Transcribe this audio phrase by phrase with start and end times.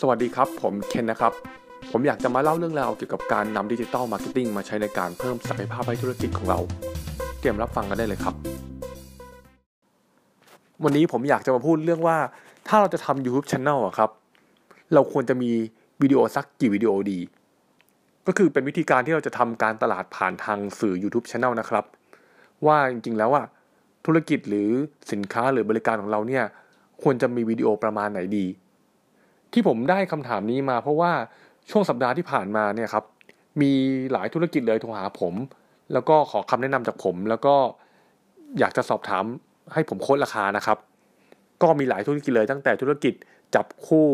[0.00, 1.32] สวัสดีครับ ผมเคนนะครับ
[1.90, 6.58] ผมอยากจะมาเล่าเรื่องราวเกี่ยวกับการนำ digital marketing มาใช้ในการเพิ่มศักยภาพให้ธุรกิจของเรา
[7.40, 8.34] เตรียมรับฟังกันได้เลยครับ
[10.84, 12.16] วันนี้ผมอยากจะมาพูดเรื่องว่า
[12.68, 14.10] ถ้าเราจะทำ YouTube Channel อะครับ
[14.94, 15.50] เราควรจะมี
[16.02, 17.18] วิดีโอสักกี่วิดีโอดี
[18.26, 21.84] ก็คือเป็นวิธีการที่เราจะทำการตลาดผ่านทางสื่อ YouTube Channel นะครับ
[22.66, 23.46] ว่าจริงๆแล้วอะ
[24.06, 24.70] ธุรกิจหรือ
[25.12, 26.44] สินค้าหรือบริการของเราเนี่ย
[27.02, 28.46] ควรจะมีวิดีโอประมาณไหนดี
[29.52, 31.12] ที่ผมได้คำถามนี้มา เพราะว่า
[31.70, 33.04] ช่วงสัปดาห์ที่ผ่านมาเนี่ยครับ
[33.60, 33.72] มี
[34.12, 35.34] หลายธุรกิจเลยโทรหาผม
[35.92, 37.54] แล้วก็ขอคำแนะนำจากผม แล้วก็
[38.58, 39.24] อยากจะสอบถาม
[39.72, 40.78] ให้ผม quote ราคานะครับ
[41.62, 43.14] ก็มีหลายธุรกิจเลยตั้งแต่ธุรกิจ
[43.54, 44.08] จับคู่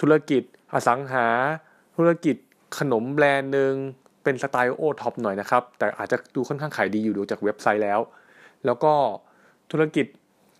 [0.00, 1.26] ธุรกิจอสังหา
[1.96, 2.36] ธุรกิจ
[2.78, 3.74] ขนมแบรนด์หนึ่ง
[4.24, 8.00] เป็นสไตล์โอท็อปหน่อยนะครับ แต่อาจจะดูค่อนข้างขายดีอยู่ดูจากเว็บไซต์แล้ว
[8.66, 8.92] แล้วก็
[9.72, 10.06] ธุรกิจ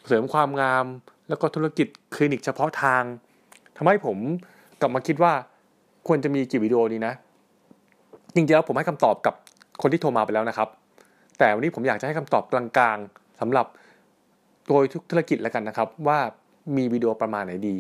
[0.07, 0.85] เสริมความงาม
[1.29, 3.03] แล้วก็ธุรกิจคลินิกเฉพาะทาง
[3.79, 4.17] ทำให้ผม
[4.81, 5.33] กลับมาคิดว่า
[6.07, 7.13] ควรจะมีกี่วิดีโอดีนะ
[8.35, 9.35] จริงๆแล้วผมให้คำตอบกับ
[9.83, 10.69] คนที่โทรมาไปแล้วนะครับ
[11.39, 13.67] แต่วันนี้ผมอยากจะให้คำตอบกลางๆสำหรับ
[14.69, 16.19] โดยทุกธุรกิจแล้วกันนะครับ ว่า
[16.77, 17.77] มีวิดีโอประมาณไหนดี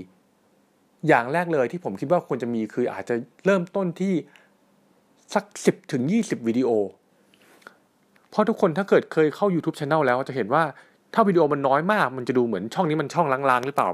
[1.08, 3.14] อย่างแรกเลยที่ผมคิดว่าควรจะมีคืออาจจะ
[3.46, 4.14] เริ่มต้นที่
[5.34, 6.70] สัก 10ถึง20 วิดีโอ
[8.30, 10.62] เพราะทุกคนถ้าเกิดเคยเข้า YouTube Channel แล้วจะเห็นว่า
[11.14, 13.88] ถ้าวิดีโอมันน้อยมาก มันจะดูเหมือนช่องนี้มันช่องลางๆหรือเปล่า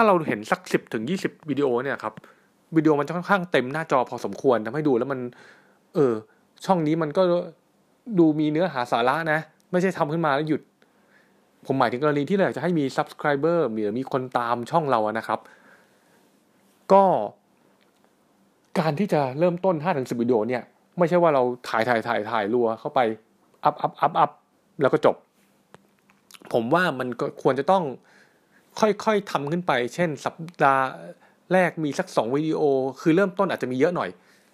[0.00, 2.14] ถ้าเราเห็นสัก10ถึง20วิดีโอเนี่ยครับ
[2.76, 5.20] วิดีโอมันจะค่อนข้างเต็มหน้าจอพอสมควรทำให้ดูแล้วมัน
[5.94, 6.12] เออ
[6.64, 7.22] ช่องนี้มันก็
[8.18, 9.40] ดูมีเนื้อหาสาระนะ
[9.72, 10.60] ไม่ใช่ทำขึ้นมาแล้วหยุด
[11.66, 15.40] ผมหมายถึงกรณีที่เราอยากจะให้มี subscriber หรือมีคนตามช่องเราอะนะครับ
[16.92, 17.02] ก็
[18.78, 20.62] การที่จะเริ่มต้น5ถึง10วิดีโอเนี่ย
[20.98, 23.00] ไม่ใช่ว่าเราถ่ายถ่ายถ่ายถ่ายรัวเข้าไป
[23.64, 24.30] อัพอัพอัพอัพ
[24.82, 25.16] แล้วก็จบ
[26.52, 27.84] ผมว่ามันก็ควรจะต้อง
[28.80, 30.84] ค่อยๆทำขึ้นไป เช่น สัปดาห์
[31.52, 32.60] แรกมีสัก 2 วิดีโอ
[33.00, 34.10] คือเริ่มต้นอาจจะมีเยอะหน่อย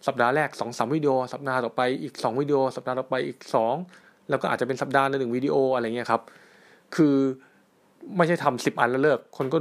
[0.06, 3.38] สัปดาห์แรก2อสวิดีโอ สัปดาห์ต่อไปอีก 2 วิดีโอ สัปดาห์ต่อไปอีก
[3.84, 6.22] 2 แล้วก็อาจจะเป็นสัปดาห์ละหนึ่งวิดีโออะไรเงี้ยครับ
[6.94, 7.14] คือ
[8.16, 9.58] ไม่ใช่ทำสิบอันแล้วเลิก คนก็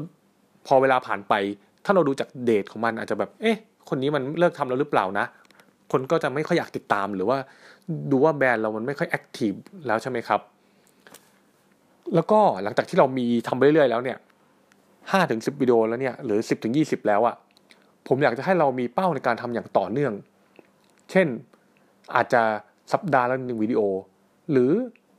[0.68, 1.34] พอเวลาผ่านไป
[1.86, 3.58] ถ้าเราดูจากเดทของมันอาจจะแบบ เอ๊ะ
[3.90, 5.26] คนนี้มันเลิกทำแล้วหรือเปล่านะ
[5.92, 7.38] คนก็จะไม่ค่อยอยากติดตามหรือว่า
[8.12, 9.52] ดูว่าแบรนด์เรามันไม่ค่อยแอคทีฟ
[9.88, 10.42] แล้วใช่ไหมครับ
[12.16, 14.18] แล้วก็หลังจากที่เรามีทำไปเรื่อยๆแล้วเนี่ย
[15.12, 17.36] ห้าถึงสิบวิดีโอแล้วเนี่ยหรือสิบถึงยี่สิบแล้วอะ่ะ
[18.08, 20.14] ผมอยากจะให้เรามีเป้าในการทำอย่างต่อเนื่อง
[21.12, 21.28] เช่น
[22.16, 22.42] อาจจะ
[22.94, 23.82] สัปดาห์ละหนึ่งวิดีโอ
[24.52, 24.72] หรือ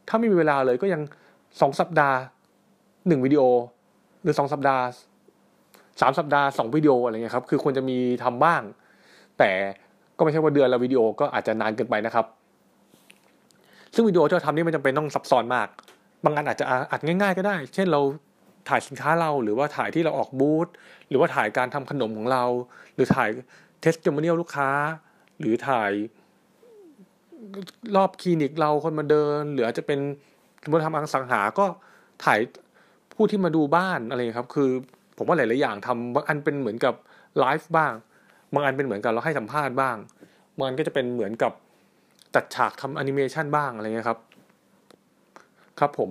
[0.09, 1.03] ถ้าไม่มีเวลาเลยก็ยัง
[1.61, 2.17] สองสัปดาห์
[3.09, 3.43] หนึ่งวิดีโอ
[4.23, 4.85] หรือสองสัปดาห์
[6.01, 8.63] สามสัปดาห์สองวิดีโออะไรเงี้ยครับคือควรจะมีทำบ้าง
[9.39, 9.51] แต่
[10.17, 12.27] ก็ไม่ใช่ว่าเดือนละวิดีโอก็อาจจะนานเกินไปนะครับ
[13.95, 15.69] ซึ่งวิดีโอที่เราทำนี่มันจำเป็นต้องซับซ้อนมาก
[16.25, 18.01] บางอันอาจจะอัดง่าย ๆ ก็ได้ เช่นเรา
[18.69, 20.69] ถ่ายสินค้าเรา หรือว่าถ่ายที่เราออกบูธ
[21.09, 22.45] หรือว่าถ่ายการทำขนมของเรา
[22.95, 23.29] หรือถ่าย
[23.81, 24.69] testimonial ลูกค้า
[25.41, 25.93] หรือถ่าย
[27.97, 29.99] รอบคลินิกเราคนมาเดิน หรืออาจจะเป็น
[30.63, 31.67] สมมติทำอสังหาก็
[32.25, 32.39] ถ่าย
[33.15, 34.71] ผู้ที่มาดูบ้านอะไรครับ คือ
[35.17, 36.95] ผมว่าหลาย ๆ อย่างทำบางอันเป็นเหมือนกับ
[37.39, 37.93] ไลฟ์บ้าง
[38.55, 39.97] บางอันเป็นเหมือนกับเราให้สัมภาษณ์บ้าง
[40.57, 41.53] บางอันก็จะเป็นเหมือนกับ
[42.35, 44.19] จัดฉากทำแอนิเมชันบ้างอะไรเงี้ยครับ
[45.81, 46.11] ครับผม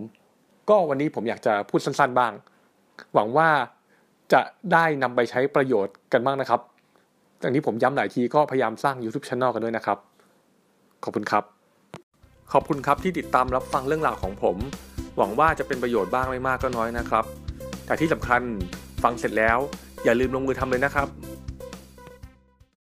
[0.69, 2.33] ก็วันนี้ผมอยากจะพูดสั้นๆบ้าง
[3.13, 3.49] หวังว่า
[4.33, 4.41] จะ
[4.73, 6.61] ได้นำไปใช้ประโยชน์กันบ้างนะครับ
[7.39, 9.97] อย่างที่ผมย้ำหลายทีก็พยายามสร้าง YouTube Channel กันด้วยนะครับ
[11.03, 11.43] ขอบคุณครับ
[12.53, 14.57] ขอบคุณครับที่ติดตามรับฟังเรื่องราวของผม
[15.17, 17.25] หวังว่าจะเป็นประโยชน์บ้างไม่มากก็น้อยนะครับ
[17.85, 18.41] แต่ที่สำคัญ
[19.03, 19.57] ฟังเสร็จแล้ว
[20.03, 21.07] อย่าลืมลงมือทำเลยนะครับ